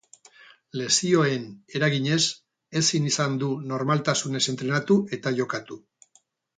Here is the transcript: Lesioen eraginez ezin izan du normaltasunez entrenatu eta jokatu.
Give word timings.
Lesioen 0.79 1.45
eraginez 1.81 2.17
ezin 2.83 3.07
izan 3.11 3.37
du 3.45 3.53
normaltasunez 3.77 4.45
entrenatu 4.57 5.01
eta 5.21 5.39
jokatu. 5.45 5.83